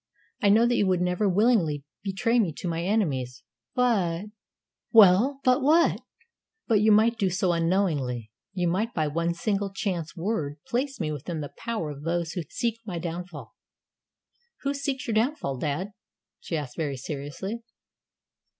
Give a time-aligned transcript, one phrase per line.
[0.41, 3.43] I know that you would never willingly betray me to my enemies;
[3.75, 4.25] but"
[4.99, 6.01] "Well, but what?"
[6.67, 8.31] "But you might do so unknowingly.
[8.51, 12.41] You might by one single chance word place me within the power of those who
[12.49, 13.53] seek my downfall."
[14.61, 15.91] "Who seeks your downfall, dad?"
[16.39, 17.61] she asked very seriously.